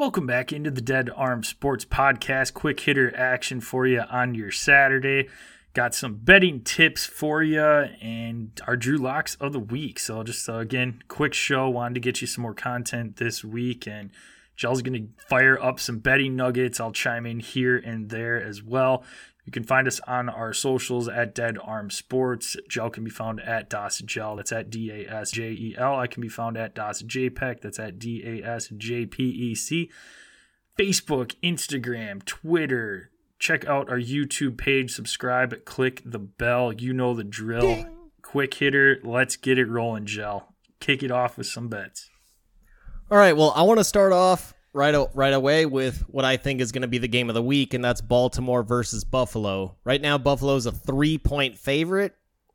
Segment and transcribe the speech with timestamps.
[0.00, 2.54] Welcome back into the Dead Arm Sports Podcast.
[2.54, 5.28] Quick hitter action for you on your Saturday.
[5.74, 9.98] Got some betting tips for you and our Drew Locks of the week.
[9.98, 11.68] So, just uh, again, quick show.
[11.68, 13.86] Wanted to get you some more content this week.
[13.86, 14.08] And
[14.56, 16.80] Gel's going to fire up some betting nuggets.
[16.80, 19.04] I'll chime in here and there as well.
[19.44, 22.56] You can find us on our socials at Dead Arm Sports.
[22.68, 24.36] Gel can be found at Das Gel.
[24.36, 25.96] That's at D A S J E L.
[25.96, 27.60] I can be found at Das JPEC.
[27.60, 29.90] That's at D A S J P E C.
[30.78, 33.10] Facebook, Instagram, Twitter.
[33.38, 34.92] Check out our YouTube page.
[34.92, 35.64] Subscribe.
[35.64, 36.72] Click the bell.
[36.72, 37.62] You know the drill.
[37.62, 37.96] Ding.
[38.22, 39.00] Quick hitter.
[39.02, 40.54] Let's get it rolling, Gel.
[40.78, 42.10] Kick it off with some bets.
[43.10, 43.36] All right.
[43.36, 46.82] Well, I want to start off right right away with what I think is going
[46.82, 49.76] to be the game of the week, and that's Baltimore versus Buffalo.
[49.84, 52.14] Right now, Buffalo's a three point favorite,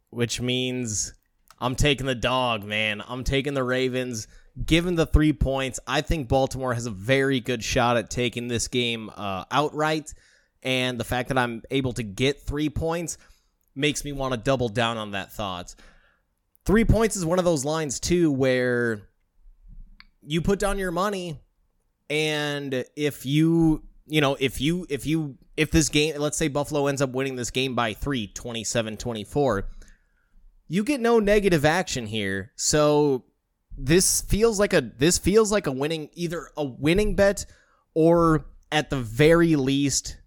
[0.10, 1.14] which means
[1.60, 3.04] I'm taking the dog, man.
[3.08, 4.28] I'm taking the Ravens.
[4.66, 8.70] Given the three points, I think Baltimore has a very good shot at taking this
[8.70, 10.14] game uh, outright.
[10.64, 13.18] And the fact that I'm able to get three points
[13.76, 15.76] makes me want to double down on that thought.
[16.66, 19.02] Three points is one of those lines, too, where
[20.22, 21.38] you put down your money
[22.10, 26.88] and if you, you know, if you, if you, if this game, let's say Buffalo
[26.88, 29.68] ends up winning this game by three, 27 24,
[30.68, 32.52] you get no negative action here.
[32.56, 33.26] So
[33.78, 37.46] this feels like a, this feels like a winning, either a winning bet
[37.94, 40.18] or at the very least,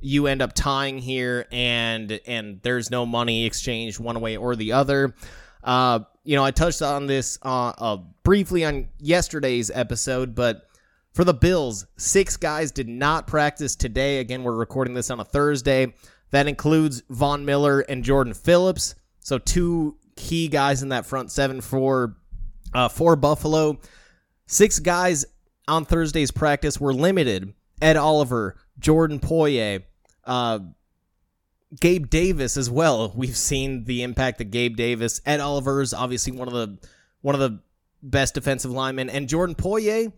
[0.00, 4.72] you end up tying here and and there's no money exchanged one way or the
[4.72, 5.14] other.
[5.62, 10.67] Uh, you know, I touched on this uh, uh, briefly on yesterday's episode, but
[11.12, 14.18] for the Bills, six guys did not practice today.
[14.18, 15.92] Again, we're recording this on a Thursday.
[16.30, 18.94] That includes Von Miller and Jordan Phillips.
[19.20, 22.16] So two key guys in that front seven for
[22.74, 23.80] uh, for Buffalo.
[24.46, 25.24] Six guys
[25.66, 27.54] on Thursday's practice were limited.
[27.80, 29.82] Ed Oliver, Jordan Poyer,
[30.24, 30.58] uh,
[31.80, 33.12] Gabe Davis as well.
[33.14, 36.78] We've seen the impact that Gabe Davis, Ed Oliver is obviously one of the
[37.20, 37.60] one of the
[38.02, 40.12] best defensive linemen, and Jordan Poyer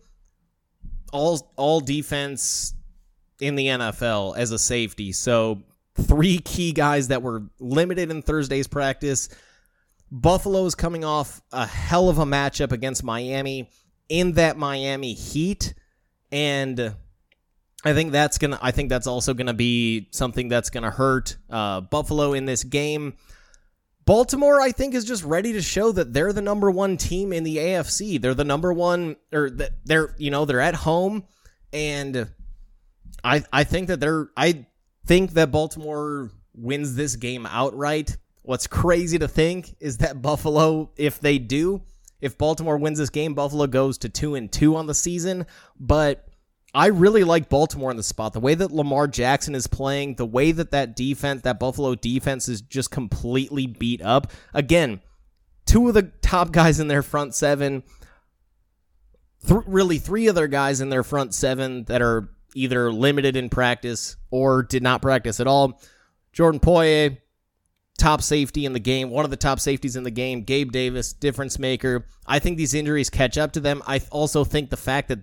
[1.11, 2.73] all all defense
[3.39, 5.11] in the NFL as a safety.
[5.11, 5.63] So
[5.95, 9.29] three key guys that were limited in Thursday's practice.
[10.11, 13.69] Buffalo is coming off a hell of a matchup against Miami
[14.09, 15.73] in that Miami Heat,
[16.31, 16.93] and
[17.85, 18.59] I think that's gonna.
[18.61, 23.13] I think that's also gonna be something that's gonna hurt uh, Buffalo in this game.
[24.05, 27.43] Baltimore, I think, is just ready to show that they're the number one team in
[27.43, 28.19] the AFC.
[28.19, 31.23] They're the number one, or that they're you know they're at home,
[31.71, 32.29] and
[33.23, 34.65] I I think that they're I
[35.05, 38.17] think that Baltimore wins this game outright.
[38.41, 41.83] What's crazy to think is that Buffalo, if they do,
[42.21, 45.45] if Baltimore wins this game, Buffalo goes to two and two on the season.
[45.79, 46.27] But
[46.73, 48.33] I really like Baltimore in the spot.
[48.33, 52.47] The way that Lamar Jackson is playing, the way that that defense, that Buffalo defense
[52.47, 54.31] is just completely beat up.
[54.53, 55.01] Again,
[55.65, 57.83] two of the top guys in their front seven,
[59.45, 64.15] th- really three other guys in their front seven that are either limited in practice
[64.29, 65.81] or did not practice at all.
[66.31, 67.17] Jordan Poyer,
[67.97, 70.43] top safety in the game, one of the top safeties in the game.
[70.43, 72.05] Gabe Davis, difference maker.
[72.25, 73.83] I think these injuries catch up to them.
[73.85, 75.19] I also think the fact that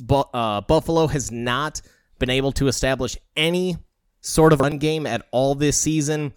[0.00, 1.80] Bu- uh, Buffalo has not
[2.18, 3.76] been able to establish any
[4.20, 6.32] sort of run game at all this season.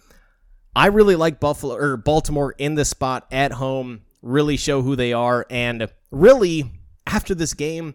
[0.75, 5.13] I really like Buffalo or Baltimore in this spot at home, really show who they
[5.13, 6.72] are, and really
[7.06, 7.94] after this game,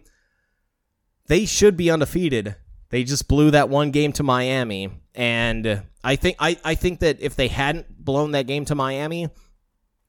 [1.27, 2.55] they should be undefeated.
[2.89, 7.19] They just blew that one game to Miami, and I think I, I think that
[7.21, 9.29] if they hadn't blown that game to Miami,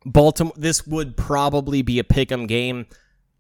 [0.05, 2.87] Baltimore this would probably be a pick'em game.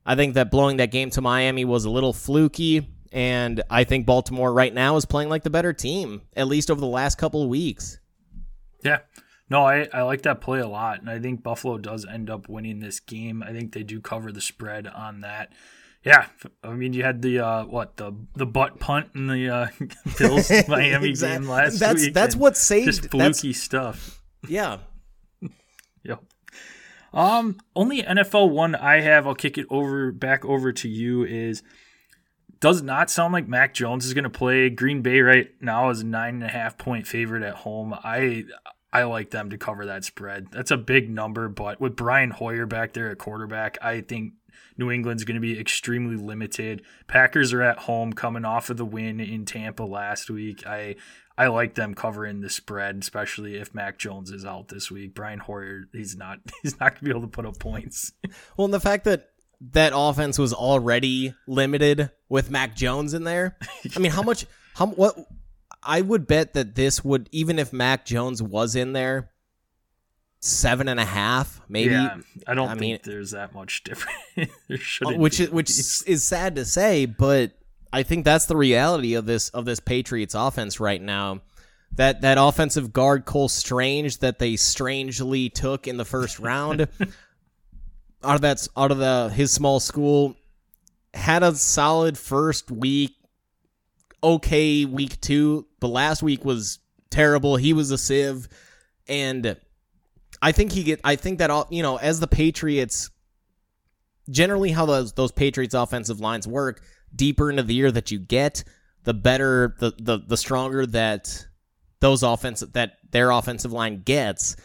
[0.04, 4.06] I think that blowing that game to Miami was a little fluky, and I think
[4.06, 7.42] Baltimore right now is playing like the better team, at least over the last couple
[7.42, 7.98] of weeks.
[8.82, 8.98] Yeah.
[9.50, 12.48] No, I, I like that play a lot, and I think Buffalo does end up
[12.48, 13.42] winning this game.
[13.42, 15.52] I think they do cover the spread on that.
[16.04, 16.26] Yeah,
[16.64, 19.66] I mean, you had the uh, what the the butt punt in the uh,
[20.18, 21.44] Bills Miami exactly.
[21.44, 22.14] game last that's, week.
[22.14, 24.22] That's what saved just fluky stuff.
[24.48, 24.78] Yeah.
[26.04, 26.22] yep.
[27.12, 29.26] Um, only NFL one I have.
[29.26, 31.24] I'll kick it over back over to you.
[31.24, 31.62] Is
[32.60, 34.68] does not sound like Mac Jones is going to play.
[34.70, 37.94] Green Bay right now is a nine and a half point favorite at home.
[37.94, 38.44] I
[38.92, 40.48] I like them to cover that spread.
[40.50, 44.34] That's a big number, but with Brian Hoyer back there at quarterback, I think
[44.76, 46.82] New England's going to be extremely limited.
[47.06, 50.66] Packers are at home coming off of the win in Tampa last week.
[50.66, 50.96] I
[51.38, 55.14] I like them covering the spread, especially if Mac Jones is out this week.
[55.14, 58.12] Brian Hoyer, he's not he's not gonna be able to put up points.
[58.56, 59.30] well, and the fact that
[59.72, 63.56] that offense was already limited with Mac Jones in there.
[63.94, 64.46] I mean, how much?
[64.74, 65.16] How what?
[65.82, 69.30] I would bet that this would even if Mac Jones was in there,
[70.40, 71.92] seven and a half, maybe.
[71.94, 74.16] Yeah, I don't I think mean- there's that much difference.
[74.38, 75.44] Uh, which be.
[75.44, 77.52] is which is sad to say, but
[77.92, 81.40] I think that's the reality of this of this Patriots offense right now.
[81.96, 86.88] That that offensive guard Cole Strange that they strangely took in the first round
[88.22, 90.36] out of that out of the his small school
[91.14, 93.16] had a solid first week,
[94.22, 96.78] okay week two, but last week was
[97.10, 97.56] terrible.
[97.56, 98.48] He was a sieve,
[99.08, 99.56] and
[100.40, 101.00] I think he get.
[101.02, 103.10] I think that all you know as the Patriots
[104.28, 106.82] generally how those those Patriots offensive lines work,
[107.14, 108.64] deeper into the year that you get,
[109.04, 111.46] the better the the, the stronger that
[112.00, 114.56] those offensive that their offensive line gets.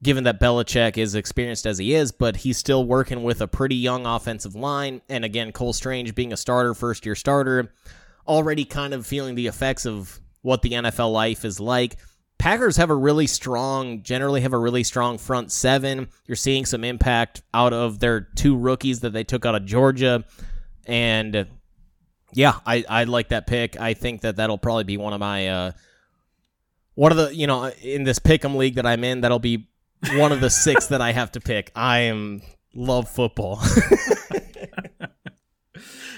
[0.00, 3.74] Given that Belichick is experienced as he is, but he's still working with a pretty
[3.74, 7.72] young offensive line, and again, Cole Strange being a starter, first year starter,
[8.24, 11.96] already kind of feeling the effects of what the NFL life is like.
[12.38, 16.08] Packers have a really strong, generally have a really strong front seven.
[16.26, 20.24] You're seeing some impact out of their two rookies that they took out of Georgia.
[20.86, 21.48] And
[22.32, 23.80] yeah, I, I like that pick.
[23.80, 25.72] I think that that'll probably be one of my, uh,
[26.94, 29.68] one of the, you know, in this pick'em league that I'm in, that'll be
[30.14, 31.70] one of the six that I have to pick.
[31.74, 32.42] I am
[32.74, 33.60] love football.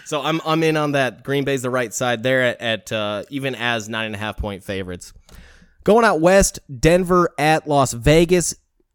[0.04, 1.22] so I'm, I'm in on that.
[1.22, 4.36] Green Bay's the right side there at, at uh, even as nine and a half
[4.36, 5.12] point favorites.
[5.84, 8.54] Going out west, Denver at Las Vegas.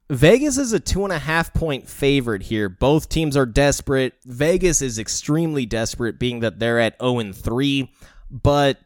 [0.09, 2.69] Vegas is a two and a half point favorite here.
[2.69, 4.13] Both teams are desperate.
[4.25, 7.91] Vegas is extremely desperate, being that they're at 0 and 3.
[8.29, 8.79] But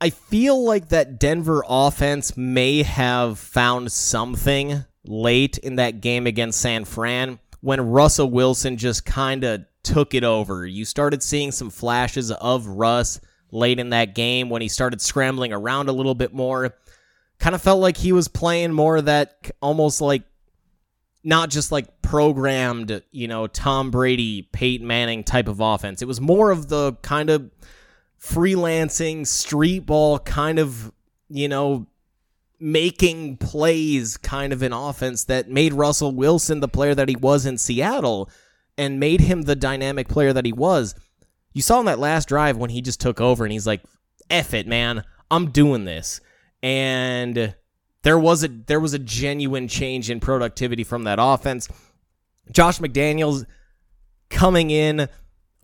[0.00, 6.60] I feel like that Denver offense may have found something late in that game against
[6.60, 10.66] San Fran when Russell Wilson just kind of took it over.
[10.66, 13.20] You started seeing some flashes of Russ
[13.52, 16.74] late in that game when he started scrambling around a little bit more.
[17.40, 20.22] Kind of felt like he was playing more of that almost like
[21.24, 26.02] not just like programmed, you know, Tom Brady, Peyton Manning type of offense.
[26.02, 27.50] It was more of the kind of
[28.20, 30.92] freelancing street ball kind of,
[31.28, 31.86] you know,
[32.58, 37.46] making plays kind of an offense that made Russell Wilson the player that he was
[37.46, 38.28] in Seattle
[38.76, 40.94] and made him the dynamic player that he was.
[41.52, 43.82] You saw in that last drive when he just took over and he's like,
[44.28, 45.04] "F it, man.
[45.30, 46.20] I'm doing this."
[46.62, 47.54] And
[48.02, 51.68] there was a there was a genuine change in productivity from that offense.
[52.50, 53.46] Josh McDaniels
[54.28, 55.08] coming in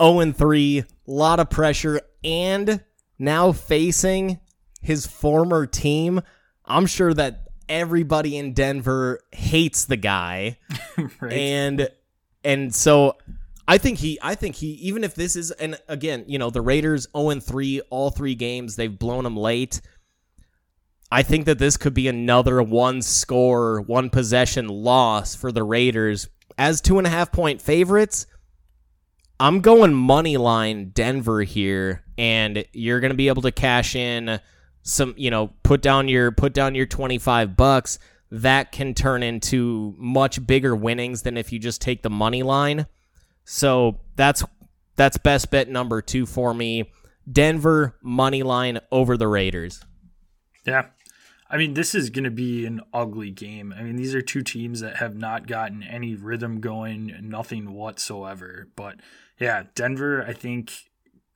[0.01, 2.83] 0 and 3, a lot of pressure and
[3.17, 4.39] now facing
[4.81, 6.21] his former team.
[6.65, 10.57] I'm sure that everybody in Denver hates the guy
[11.19, 11.33] right?
[11.33, 11.89] and
[12.43, 13.17] and so
[13.67, 16.61] I think he I think he even if this is and again, you know, the
[16.61, 19.81] Raiders 0 and 3 all three games, they've blown them late.
[21.11, 26.27] I think that this could be another one score, one possession loss for the Raiders.
[26.57, 28.27] As two and a half point favorites,
[29.39, 34.39] I'm going money line Denver here, and you're gonna be able to cash in
[34.81, 37.99] some, you know, put down your put down your 25 bucks.
[38.29, 42.87] That can turn into much bigger winnings than if you just take the money line.
[43.45, 44.43] So that's
[44.97, 46.91] that's best bet number two for me.
[47.31, 49.85] Denver money line over the Raiders.
[50.65, 50.87] Yeah.
[51.49, 53.73] I mean, this is going to be an ugly game.
[53.77, 58.67] I mean, these are two teams that have not gotten any rhythm going, nothing whatsoever.
[58.75, 58.97] But
[59.39, 60.73] yeah, Denver, I think,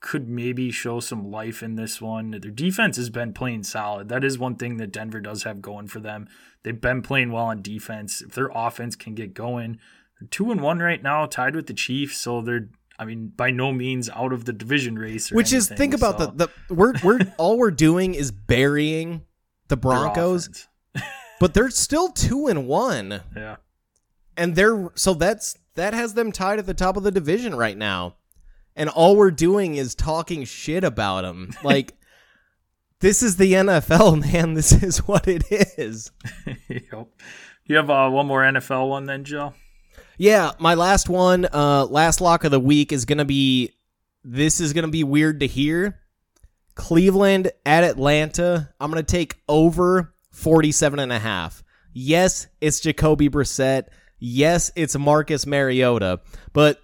[0.02, 2.32] could maybe show some life in this one.
[2.32, 4.10] Their defense has been playing solid.
[4.10, 6.28] That is one thing that Denver does have going for them.
[6.64, 8.22] They've been playing well on defense.
[8.22, 9.80] If their offense can get going,
[10.20, 12.18] they're two and one right now, tied with the Chiefs.
[12.18, 15.32] So they're, I mean, by no means out of the division race.
[15.32, 18.32] or Which is anything, think about so the the we're we're all we're doing is
[18.32, 19.22] burying
[19.72, 20.68] the Broncos,
[21.40, 23.22] but they're still two and one.
[23.36, 23.56] Yeah.
[24.38, 27.78] and they're so that's that has them tied at the top of the division right
[27.78, 28.16] now
[28.76, 31.94] and all we're doing is talking shit about them like
[33.00, 35.44] this is the nfl man this is what it
[35.78, 36.12] is
[36.68, 37.08] yep.
[37.66, 39.54] You have uh, one more NFL one then, Joe?
[40.18, 43.72] yeah my last one uh last lock of the week is gonna be
[44.24, 46.01] this is gonna be weird to hear
[46.82, 53.86] cleveland at atlanta i'm gonna take over 47 and a half yes it's jacoby brissett
[54.20, 56.22] yes it's marcus mariota
[56.54, 56.82] but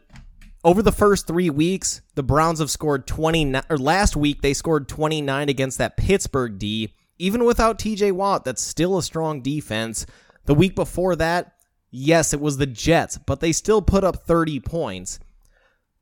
[0.63, 4.89] over the first three weeks, the Browns have scored 29, or last week they scored
[4.89, 6.93] 29 against that Pittsburgh D.
[7.17, 10.05] Even without TJ Watt, that's still a strong defense.
[10.43, 11.57] The week before that,
[11.89, 15.19] Yes, it was the Jets, but they still put up 30 points.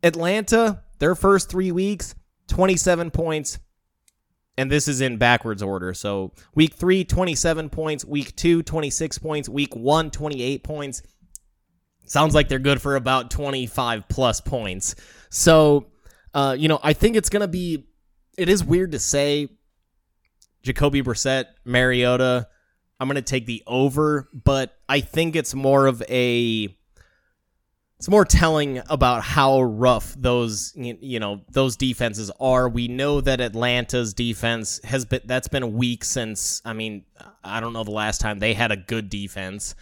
[0.01, 2.15] Atlanta, their first three weeks,
[2.47, 3.59] 27 points.
[4.57, 5.93] And this is in backwards order.
[5.93, 8.05] So week three, 27 points.
[8.05, 9.49] Week two, 26 points.
[9.49, 11.03] Week one, 28 points.
[12.05, 14.95] Sounds like they're good for about 25 plus points.
[15.29, 15.87] So,
[16.33, 17.87] uh, you know, I think it's going to be,
[18.37, 19.49] it is weird to say
[20.63, 22.47] Jacoby Brissett, Mariota.
[22.99, 26.75] I'm going to take the over, but I think it's more of a
[27.97, 32.67] it's more telling about how rough those you know those defenses are.
[32.67, 37.05] We know that Atlanta's defense has been that's been weak since I mean
[37.43, 39.75] I don't know the last time they had a good defense.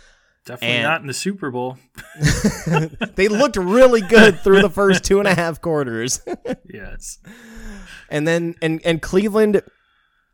[0.46, 1.78] Definitely and not in the Super Bowl.
[3.16, 6.22] they looked really good through the first two and a half quarters.
[6.66, 7.18] yes.
[8.10, 9.64] And then and and Cleveland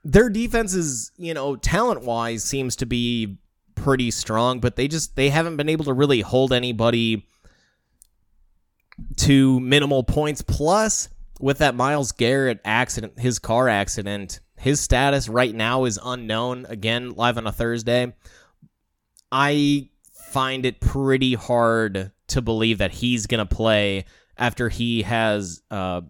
[0.04, 3.38] their defense is, you know, talent wise seems to be
[3.76, 7.26] pretty strong, but they just they haven't been able to really hold anybody
[9.18, 10.42] to minimal points.
[10.42, 16.66] Plus, with that Myles Garrett accident, his car accident, his status right now is unknown.
[16.68, 18.14] Again, live on a Thursday.
[19.32, 19.90] I
[20.32, 24.06] find it pretty hard to believe that he's going to play
[24.38, 26.02] after he has uh,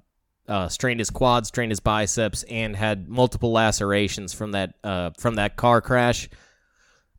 [0.47, 5.35] uh, strained his quad, strained his biceps, and had multiple lacerations from that uh, from
[5.35, 6.29] that car crash.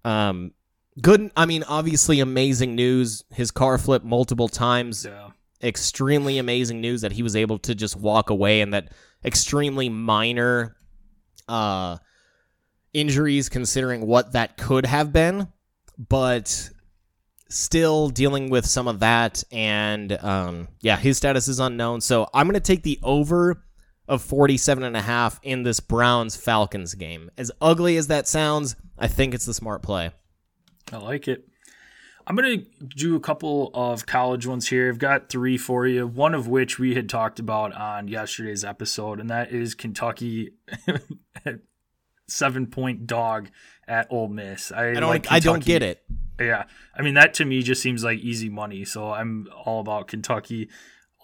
[0.05, 0.53] Um,
[1.01, 1.31] good.
[1.37, 3.25] I mean, obviously, amazing news.
[3.33, 5.05] His car flipped multiple times.
[5.05, 5.30] Yeah.
[5.63, 8.93] Extremely amazing news that he was able to just walk away, and that
[9.25, 10.77] extremely minor
[11.49, 11.99] uh,
[12.93, 15.49] injuries, considering what that could have been.
[15.99, 16.71] But
[17.51, 22.01] still dealing with some of that and um, yeah his status is unknown.
[22.01, 23.65] So i'm going to take the over
[24.09, 27.31] of 47 and a half in this browns falcons game.
[27.37, 30.13] As ugly as that sounds i think it's the smart play.
[30.93, 31.50] I like it
[32.27, 36.07] i'm going to do a couple of college ones here i've got three for you
[36.07, 40.51] one of which we had talked about on yesterday's episode and that is kentucky
[42.31, 43.51] seven point dog
[43.87, 44.73] at Ole Miss.
[44.73, 45.11] I, I don't.
[45.11, 46.03] Like I don't get it.
[46.39, 48.85] Yeah, I mean that to me just seems like easy money.
[48.85, 50.71] So I'm all about Kentucky.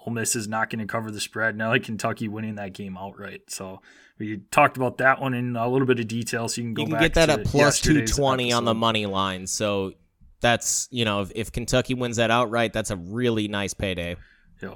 [0.04, 2.74] Ole Miss is not going to cover the spread, Now, I like Kentucky winning that
[2.74, 3.50] game outright.
[3.50, 3.80] So
[4.18, 6.82] we talked about that one in a little bit of detail, so you can go.
[6.82, 9.46] You can get that at plus two twenty on the money line.
[9.46, 9.94] So
[10.40, 14.16] that's you know if, if Kentucky wins that outright, that's a really nice payday.
[14.62, 14.74] Yeah.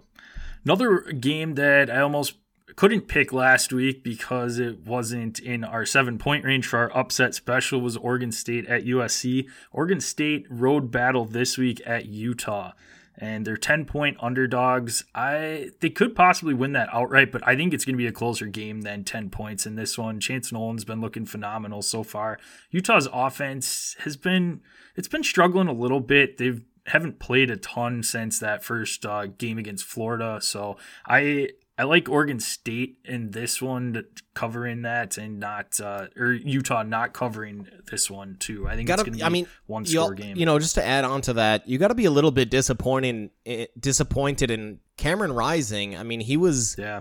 [0.65, 2.35] Another game that I almost
[2.77, 7.35] couldn't pick last week because it wasn't in our seven point range for our upset
[7.35, 9.49] special was Oregon State at USC.
[9.73, 12.73] Oregon State road battle this week at Utah.
[13.21, 15.05] And they're 10 point underdogs.
[15.15, 18.13] I they could possibly win that outright, but I think it's going to be a
[18.13, 20.21] closer game than 10 points in this one.
[20.21, 22.39] Chance Nolan's been looking phenomenal so far.
[22.71, 24.63] Utah's offense has been
[24.97, 26.39] it's been struggling a little bit.
[26.39, 30.39] They've haven't played a ton since that first uh, game against Florida.
[30.41, 36.31] So I I like Oregon State in this one covering that and not uh, or
[36.31, 38.69] Utah not covering this one too.
[38.69, 40.37] I think gotta, it's going to be I mean, one score game.
[40.37, 42.51] You know, just to add on to that, you got to be a little bit
[42.51, 45.97] disappointed eh, disappointed in Cameron Rising.
[45.97, 47.01] I mean, he was yeah.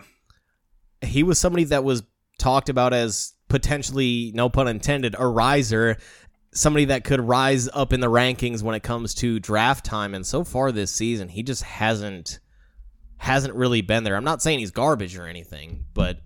[1.02, 2.04] He was somebody that was
[2.38, 5.98] talked about as potentially, no pun intended, a riser,
[6.54, 10.14] somebody that could rise up in the rankings when it comes to draft time.
[10.14, 12.40] And so far this season, he just hasn't
[13.20, 14.16] hasn't really been there.
[14.16, 16.22] I'm not saying he's garbage or anything, but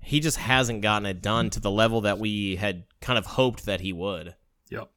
[0.00, 3.66] he just hasn't gotten it done to the level that we had kind of hoped
[3.66, 4.34] that he would.
[4.70, 4.90] Yep.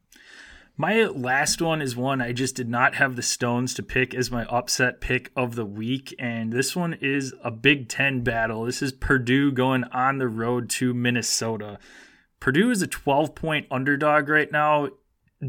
[0.77, 4.31] My last one is one I just did not have the stones to pick as
[4.31, 6.15] my upset pick of the week.
[6.17, 8.63] And this one is a Big Ten battle.
[8.63, 11.77] This is Purdue going on the road to Minnesota.
[12.39, 14.87] Purdue is a 12 point underdog right now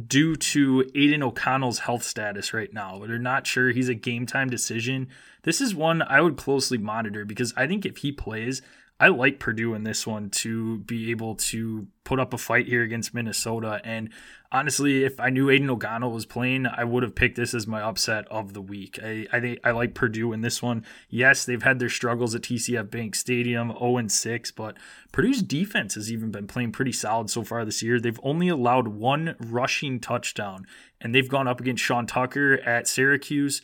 [0.07, 3.03] due to Aidan O'Connell's health status right now.
[3.07, 5.09] They're not sure he's a game time decision.
[5.43, 8.63] This is one I would closely monitor because I think if he plays,
[8.99, 12.83] I like Purdue in this one to be able to put up a fight here
[12.83, 13.81] against Minnesota.
[13.85, 14.11] And
[14.53, 17.81] honestly, if I knew Aidan O'Connell was playing, I would have picked this as my
[17.81, 18.99] upset of the week.
[19.03, 20.85] I, I think I like Purdue in this one.
[21.09, 24.77] Yes, they've had their struggles at TCF Bank Stadium, 0 6, but
[25.11, 27.99] Purdue's defense has even been playing pretty solid so far this year.
[27.99, 30.67] They've only allowed one rushing touchdown,
[31.01, 33.63] and they've gone up against Sean Tucker at Syracuse.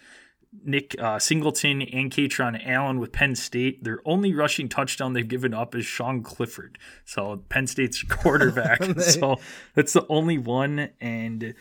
[0.64, 3.84] Nick uh, Singleton and Kaytron Allen with Penn State.
[3.84, 6.78] Their only rushing touchdown they've given up is Sean Clifford.
[7.04, 8.82] So Penn State's quarterback.
[9.00, 9.36] so
[9.74, 10.90] that's the only one.
[11.00, 11.54] And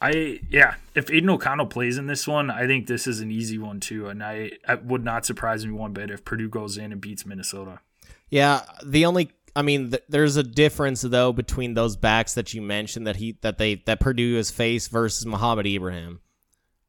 [0.00, 3.58] I, yeah, if Aidan O'Connell plays in this one, I think this is an easy
[3.58, 4.08] one too.
[4.08, 7.24] And I, I would not surprise me one bit if Purdue goes in and beats
[7.24, 7.80] Minnesota.
[8.28, 12.62] Yeah, the only I mean, th- there's a difference though between those backs that you
[12.62, 16.20] mentioned that he that they that Purdue has faced versus Mohamed Ibrahim.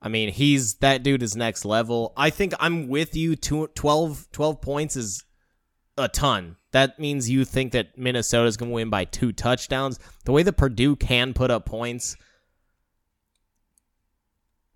[0.04, 2.12] I mean, he's that dude is next level.
[2.18, 3.38] I think I'm with you.
[3.38, 5.24] Two, 12, 12 points is
[5.98, 6.58] a ton.
[6.72, 10.00] That means you think that Minnesota's going to win by two touchdowns.
[10.26, 12.18] The way that Purdue can put up points,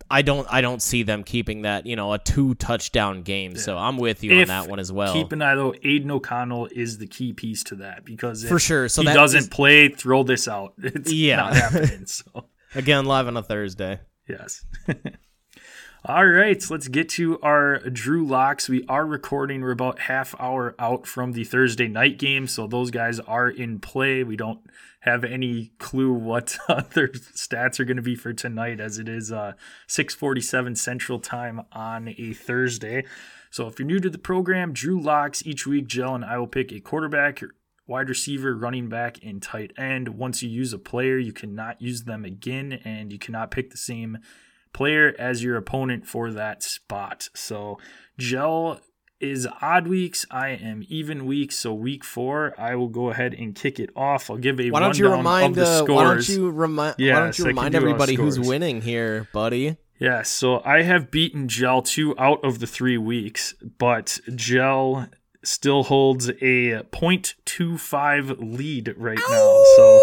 [0.09, 3.53] I don't I don't see them keeping that, you know, a two touchdown game.
[3.53, 3.61] Yeah.
[3.61, 5.11] So I'm with you if, on that one as well.
[5.11, 8.87] Keep an eye though, Aidan O'Connell is the key piece to that because for sure.
[8.87, 10.73] So he doesn't is, play, throw this out.
[10.83, 11.35] It's yeah.
[11.35, 12.05] not happening.
[12.05, 13.99] So again, live on a Thursday.
[14.27, 14.65] Yes.
[16.05, 18.69] All right, so let's get to our Drew locks.
[18.69, 19.61] We are recording.
[19.61, 23.79] We're about half hour out from the Thursday night game, so those guys are in
[23.79, 24.23] play.
[24.23, 24.59] We don't
[25.01, 26.57] have any clue what
[26.93, 29.53] their stats are going to be for tonight, as it is uh,
[29.87, 33.03] 6:47 Central Time on a Thursday.
[33.49, 35.87] So if you're new to the program, Drew locks each week.
[35.87, 37.41] Gel and I will pick a quarterback,
[37.87, 40.09] wide receiver, running back, and tight end.
[40.09, 43.77] Once you use a player, you cannot use them again, and you cannot pick the
[43.77, 44.19] same
[44.73, 47.29] player as your opponent for that spot.
[47.33, 47.79] So,
[48.17, 48.81] Gel
[49.19, 50.25] is odd weeks.
[50.29, 51.57] I am even weeks.
[51.57, 54.29] So week four, I will go ahead and kick it off.
[54.29, 57.39] I'll give a why don't you remind uh, why don't you remind yeah, why don't
[57.39, 59.77] you remind everybody who's winning here, buddy?
[59.99, 65.07] Yeah, so I have beaten Gel two out of the three weeks, but Gel
[65.47, 69.63] still holds a 0.25 lead right now.
[69.75, 70.01] So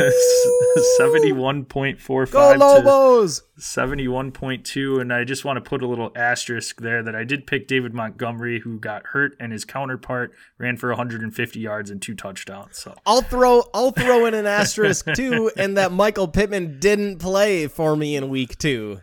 [1.00, 3.40] 71.45 Go Lobos!
[3.40, 7.46] to 71.2 and I just want to put a little asterisk there that I did
[7.46, 12.14] pick David Montgomery who got hurt and his counterpart ran for 150 yards and two
[12.14, 12.78] touchdowns.
[12.78, 17.66] So I'll throw I'll throw in an asterisk too and that Michael Pittman didn't play
[17.66, 19.00] for me in week 2.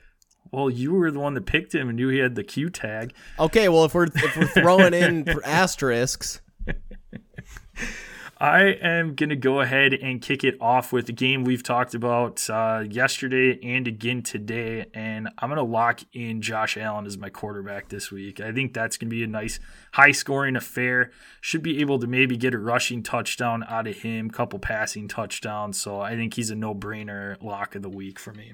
[0.52, 3.14] Well, you were the one that picked him and knew he had the Q tag.
[3.40, 6.42] Okay, well if we're if we're throwing in asterisks,
[8.40, 12.48] I am gonna go ahead and kick it off with the game we've talked about
[12.52, 17.90] uh, yesterday and again today, and I'm gonna lock in Josh Allen as my quarterback
[17.90, 18.40] this week.
[18.40, 19.60] I think that's gonna be a nice
[19.94, 21.12] high scoring affair.
[21.42, 25.82] Should be able to maybe get a rushing touchdown out of him, couple passing touchdowns.
[25.82, 28.54] So I think he's a no brainer lock of the week for me.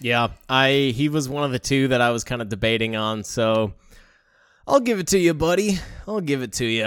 [0.00, 3.22] Yeah, I he was one of the two that I was kind of debating on,
[3.22, 3.74] so
[4.66, 5.78] I'll give it to you, buddy.
[6.06, 6.86] I'll give it to you.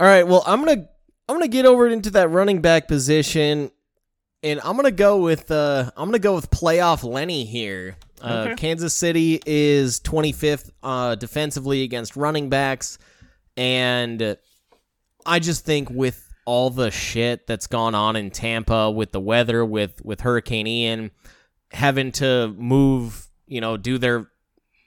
[0.00, 0.88] All right, well, I'm going to
[1.28, 3.70] I'm going to get over into that running back position
[4.42, 7.96] and I'm going to go with uh I'm going to go with playoff Lenny here.
[8.20, 8.54] Uh, okay.
[8.54, 12.98] Kansas City is 25th uh, defensively against running backs
[13.56, 14.36] and
[15.24, 19.64] I just think with all the shit that's gone on in Tampa with the weather
[19.64, 21.10] with with Hurricane Ian
[21.72, 24.30] having to move, you know, do their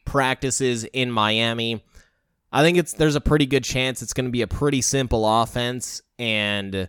[0.05, 1.83] practices in Miami.
[2.51, 5.25] I think it's there's a pretty good chance it's going to be a pretty simple
[5.41, 6.87] offense and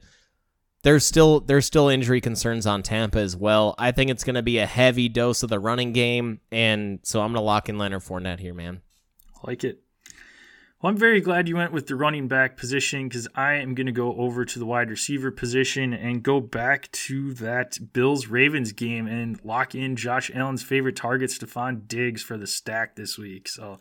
[0.82, 3.74] there's still there's still injury concerns on Tampa as well.
[3.78, 7.20] I think it's going to be a heavy dose of the running game and so
[7.20, 8.82] I'm going to lock in Leonard Fournette here, man.
[9.42, 9.80] Like it.
[10.80, 13.86] Well, I'm very glad you went with the running back position because I am going
[13.86, 18.72] to go over to the wide receiver position and go back to that Bills Ravens
[18.72, 23.48] game and lock in Josh Allen's favorite target, Stefon Diggs, for the stack this week.
[23.48, 23.78] So,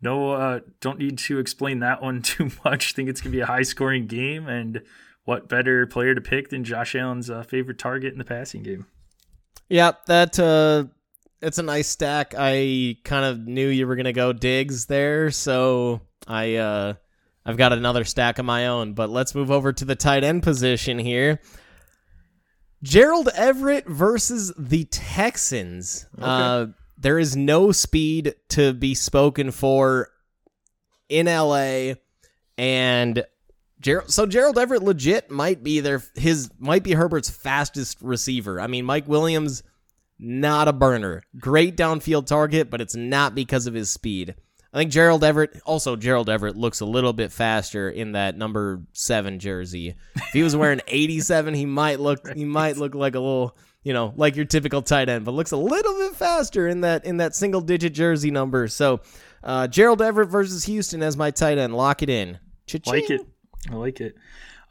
[0.00, 2.92] no, uh, don't need to explain that one too much.
[2.92, 4.46] Think it's going to be a high scoring game.
[4.46, 4.82] And
[5.24, 8.86] what better player to pick than Josh Allen's uh, favorite target in the passing game?
[9.68, 10.84] Yeah, that uh,
[11.40, 12.34] it's a nice stack.
[12.36, 16.94] I kind of knew you were gonna go Diggs there, so I uh,
[17.44, 18.94] I've got another stack of my own.
[18.94, 21.40] But let's move over to the tight end position here.
[22.82, 26.06] Gerald Everett versus the Texans.
[26.16, 26.24] Okay.
[26.24, 26.66] Uh,
[26.98, 30.08] there is no speed to be spoken for
[31.08, 31.94] in LA,
[32.56, 33.24] and
[33.80, 34.10] Gerald.
[34.10, 38.60] So Gerald Everett legit might be their his might be Herbert's fastest receiver.
[38.60, 39.62] I mean, Mike Williams
[40.18, 41.22] not a burner.
[41.38, 44.34] Great downfield target, but it's not because of his speed.
[44.72, 48.82] I think Gerald Everett, also Gerald Everett, looks a little bit faster in that number
[48.92, 49.94] seven jersey.
[50.16, 53.92] If he was wearing 87, he might look he might look like a little, you
[53.92, 57.18] know, like your typical tight end, but looks a little bit faster in that in
[57.18, 58.66] that single digit jersey number.
[58.66, 59.00] So
[59.44, 61.76] uh, Gerald Everett versus Houston as my tight end.
[61.76, 62.38] Lock it in.
[62.66, 62.94] Cha-ching.
[62.94, 63.20] Like it.
[63.70, 64.16] I like it.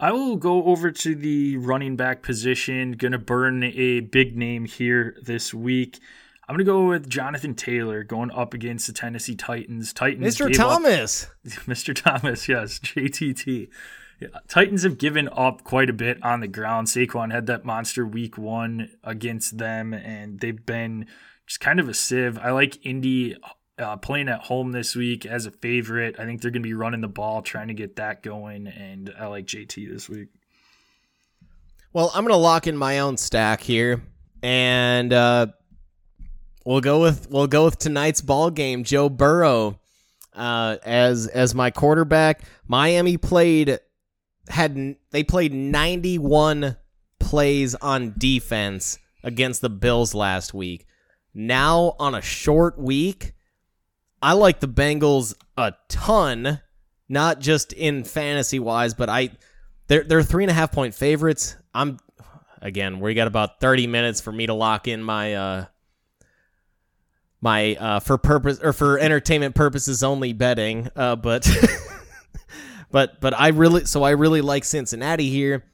[0.04, 2.92] I will go over to the running back position.
[2.92, 5.98] Gonna burn a big name here this week.
[6.46, 9.94] I'm gonna go with Jonathan Taylor going up against the Tennessee Titans.
[9.94, 10.54] Titans, Mr.
[10.54, 11.96] Thomas, up, Mr.
[11.96, 13.70] Thomas, yes, JTT.
[14.20, 16.88] Yeah, Titans have given up quite a bit on the ground.
[16.88, 21.08] Saquon had that monster week one against them, and they've been
[21.48, 22.38] just kind of a sieve.
[22.40, 23.38] I like Indy
[23.78, 26.20] uh, playing at home this week as a favorite.
[26.20, 29.14] I think they're going to be running the ball, trying to get that going, and
[29.18, 30.30] I like JT this week.
[31.92, 34.02] Well, I'm going to lock in my own stack here,
[34.42, 35.48] and uh,
[36.66, 38.84] we'll go with we'll go with tonight's ball game.
[38.84, 39.80] Joe Burrow
[40.36, 42.42] uh, as as my quarterback.
[42.68, 43.80] Miami played
[44.50, 46.78] had they played 91
[47.20, 50.86] plays on defense against the Bills last week.
[51.34, 53.34] Now on a short week,
[54.24, 56.62] I like the Bengals a ton,
[57.10, 59.32] not just in fantasy wise, but I
[59.88, 61.58] they're they're three and a half point favorites.
[61.74, 62.00] I'm
[62.62, 65.66] again, we got about 30 minutes for me to lock in my uh
[67.42, 70.88] my uh for purpose or for entertainment purposes only betting.
[70.96, 71.46] Uh but
[72.92, 75.66] but but I really so I really like Cincinnati here.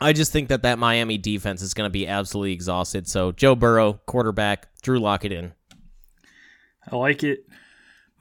[0.00, 3.08] I just think that that Miami defense is going to be absolutely exhausted.
[3.08, 5.52] So Joe Burrow, quarterback, Drew lock it in.
[6.90, 7.46] I like it.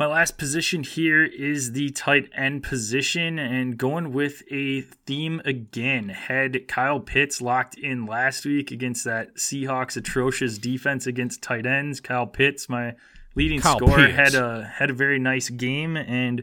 [0.01, 6.09] My last position here is the tight end position, and going with a theme again.
[6.09, 11.99] Had Kyle Pitts locked in last week against that Seahawks atrocious defense against tight ends.
[11.99, 12.95] Kyle Pitts, my
[13.35, 14.15] leading Kyle scorer, Pitts.
[14.15, 16.41] had a had a very nice game, and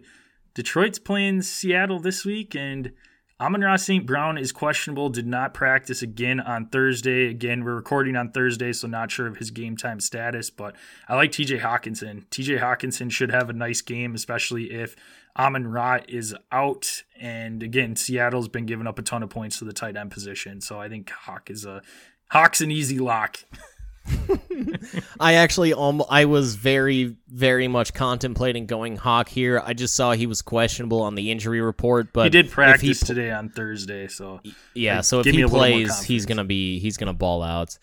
[0.55, 2.92] Detroit's playing Seattle this week, and
[3.40, 4.05] Amon-Ra St.
[4.05, 7.31] Brown is questionable, did not practice again on Thursday.
[7.31, 10.74] Again, we're recording on Thursday, so not sure of his game time status, but
[11.09, 12.27] I like TJ Hockenson.
[12.31, 14.96] TJ Hockenson should have a nice game, especially if
[15.38, 17.05] Amon Ra is out.
[17.20, 20.61] And again, Seattle's been giving up a ton of points to the tight end position,
[20.61, 21.83] so I think Hawk is a
[22.31, 23.38] Hawk's an easy lock.
[25.21, 29.62] I actually um I was very very much contemplating going Hawk here.
[29.64, 33.07] I just saw he was questionable on the injury report, but he did practice pl-
[33.14, 34.40] today on Thursday, so
[34.75, 37.79] Yeah, Like, so if he plays, he's gonna be he's gonna ball out.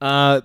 [0.00, 0.40] Uh,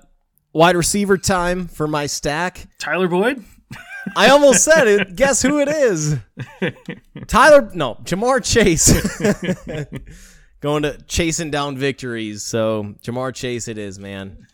[0.53, 2.67] wide receiver time for my stack.
[2.79, 3.43] Tyler Boyd.
[4.15, 5.15] I almost said it.
[5.15, 6.15] Guess who it is?
[7.27, 7.71] Tyler.
[7.73, 8.91] No, Ja'Marr Chase.
[10.61, 12.43] Going to chasing down victories.
[12.43, 14.47] So Ja'Marr Chase, it is, man.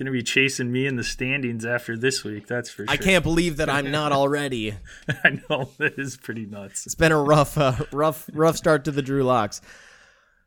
[0.00, 2.46] Going to be chasing me in the standings after this week.
[2.46, 2.90] That's for sure.
[2.90, 4.74] I can't believe that I'm not already.
[5.22, 6.86] I know that is pretty nuts.
[6.86, 9.60] It's been a rough, uh, rough, rough start to the Drew Locks.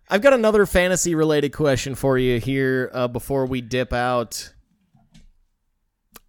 [0.09, 4.51] I've got another fantasy related question for you here uh, before we dip out.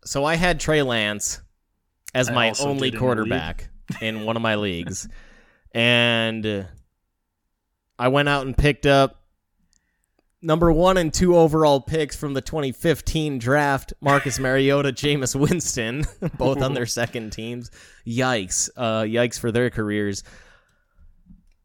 [0.04, 1.40] So I had Trey Lance
[2.14, 3.70] as I my only did in quarterback
[4.02, 5.08] in one of my leagues,
[5.72, 6.68] and
[7.98, 9.23] I went out and picked up
[10.44, 16.04] number one and two overall picks from the 2015 draft: Marcus Mariota, Jameis Winston,
[16.38, 17.70] both on their second teams.
[18.06, 18.68] Yikes!
[18.76, 20.22] Uh, yikes for their careers.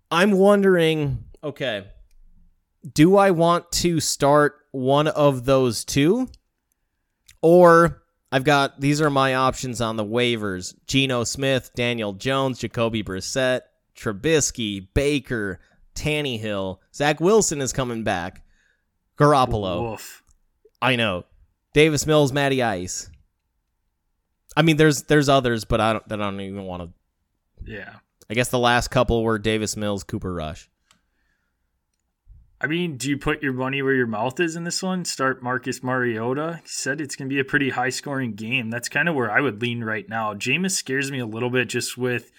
[0.10, 1.26] I'm wondering.
[1.44, 1.86] Okay,
[2.94, 6.28] do I want to start one of those two,
[7.42, 13.04] or I've got these are my options on the waivers: Geno Smith, Daniel Jones, Jacoby
[13.04, 13.62] Brissett,
[13.96, 15.60] Trubisky, Baker,
[15.96, 18.44] Tannehill, Zach Wilson is coming back,
[19.20, 19.92] Garoppolo.
[19.92, 20.24] Woof.
[20.82, 21.26] I know,
[21.74, 23.10] Davis Mills, Matty Ice.
[24.56, 27.72] I mean, there's there's others, but I don't that I don't even want to.
[27.72, 27.96] Yeah.
[28.30, 30.70] I guess the last couple were Davis Mills, Cooper Rush.
[32.62, 35.06] I mean, do you put your money where your mouth is in this one?
[35.06, 36.60] Start Marcus Mariota.
[36.62, 38.70] He said it's going to be a pretty high scoring game.
[38.70, 40.34] That's kind of where I would lean right now.
[40.34, 42.32] Jameis scares me a little bit just with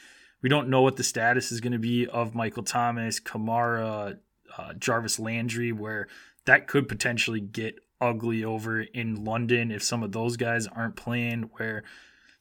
[0.42, 4.18] we don't know what the status is going to be of Michael Thomas, Kamara,
[4.56, 6.06] uh, Jarvis Landry, where
[6.46, 11.50] that could potentially get ugly over in London if some of those guys aren't playing.
[11.56, 11.82] Where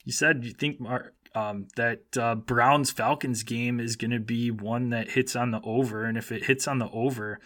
[0.04, 4.50] you said you think Mar- um, that uh, Browns Falcons game is going to be
[4.50, 7.38] one that hits on the over, and if it hits on the over,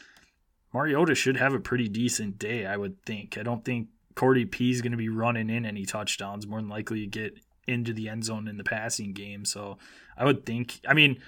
[0.72, 3.36] Mariota should have a pretty decent day, I would think.
[3.36, 6.46] I don't think Cordy P is going to be running in any touchdowns.
[6.46, 9.44] More than likely, to get into the end zone in the passing game.
[9.44, 9.78] So
[10.16, 10.80] I would think.
[10.88, 11.20] I mean,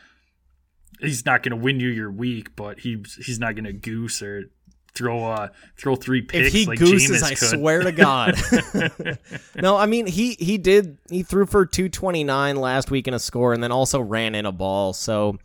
[1.00, 4.22] he's not going to win you your week, but he he's not going to goose
[4.22, 4.50] or
[4.96, 7.58] throw uh throw three picks if he like gooses, Jameis I could.
[7.58, 8.34] swear to God.
[9.62, 13.14] no, I mean he he did he threw for two twenty nine last week in
[13.14, 14.92] a score, and then also ran in a ball.
[14.92, 15.38] So,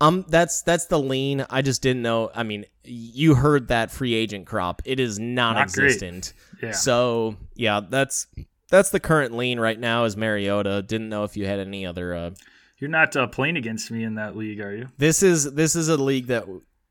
[0.00, 1.44] um, that's that's the lean.
[1.50, 2.30] I just didn't know.
[2.34, 4.80] I mean, you heard that free agent crop.
[4.84, 6.32] It is non-existent.
[6.62, 6.72] yeah.
[6.72, 8.26] So yeah, that's
[8.70, 10.04] that's the current lean right now.
[10.04, 10.82] Is Mariota?
[10.82, 12.14] Didn't know if you had any other.
[12.14, 12.30] Uh,
[12.78, 14.88] You're not uh, playing against me in that league, are you?
[14.96, 16.44] this is this is a league that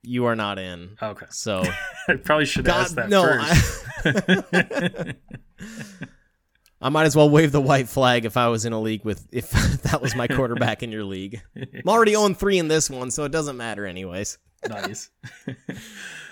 [0.04, 0.98] you are not in.
[1.02, 1.26] Okay.
[1.30, 1.64] So
[2.08, 3.86] I probably should ask that no, first.
[4.06, 5.16] I,
[6.82, 9.28] I might as well wave the white flag if I was in a league with
[9.32, 9.52] if
[9.84, 11.42] that was my quarterback in your league.
[11.56, 14.38] I'm already on three in this one, so it doesn't matter anyways.
[14.68, 15.10] nice.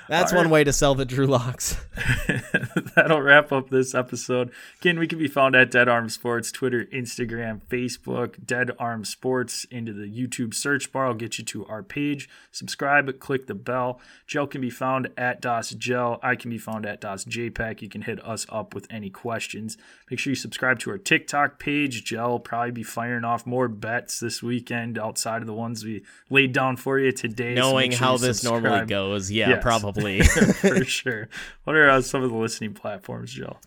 [0.09, 1.77] That's one way to sell the Drew Locks.
[2.95, 4.51] That'll wrap up this episode.
[4.81, 9.65] Again, we can be found at Dead Arm Sports, Twitter, Instagram, Facebook, Dead Arm Sports.
[9.69, 12.29] Into the YouTube search bar, I'll get you to our page.
[12.51, 13.99] Subscribe, click the bell.
[14.25, 16.19] Gel can be found at Das Gel.
[16.23, 17.81] I can be found at Das JPEC.
[17.81, 19.77] You can hit us up with any questions.
[20.09, 22.03] Make sure you subscribe to our TikTok page.
[22.03, 26.03] Gel will probably be firing off more bets this weekend outside of the ones we
[26.29, 27.53] laid down for you today.
[27.53, 29.63] Knowing so sure how this normally goes, yeah, yes.
[29.63, 29.96] probably.
[30.55, 31.29] for sure.
[31.63, 33.57] What are uh, some of the listening platforms, Joe?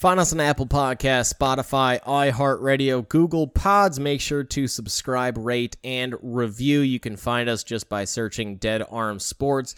[0.00, 4.00] Find us on Apple Podcasts, Spotify, iHeartRadio, Google Pods.
[4.00, 6.80] Make sure to subscribe, rate, and review.
[6.80, 9.74] You can find us just by searching Dead Arm Sports.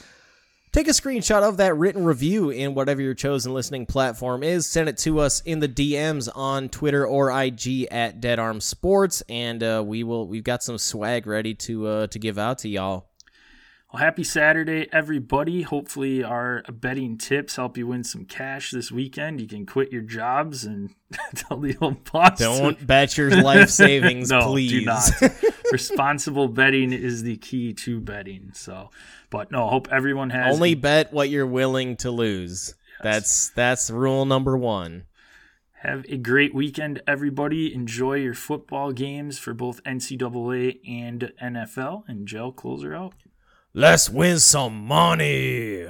[0.73, 4.65] Take a screenshot of that written review in whatever your chosen listening platform is.
[4.65, 9.23] Send it to us in the DMs on Twitter or IG at Dead Arm Sports,
[9.29, 10.27] and uh, we will.
[10.27, 13.12] We've got some swag ready to uh, to give out to y'all.
[13.93, 15.63] Well, happy Saturday, everybody.
[15.63, 19.39] Hopefully, our betting tips help you win some cash this weekend.
[19.39, 20.95] You can quit your jobs and
[21.35, 22.39] tell the old boss.
[22.39, 24.71] Don't bet your life savings, no, please.
[24.71, 25.11] do not.
[25.73, 28.53] Responsible betting is the key to betting.
[28.55, 28.89] So,
[29.29, 30.55] but no, hope everyone has.
[30.55, 32.75] Only bet what you're willing to lose.
[32.95, 33.03] Yes.
[33.03, 35.05] That's that's rule number one.
[35.83, 37.75] Have a great weekend, everybody.
[37.75, 42.05] Enjoy your football games for both NCAA and NFL.
[42.09, 43.13] And Joe, closer out.
[43.75, 45.87] Let's win some money.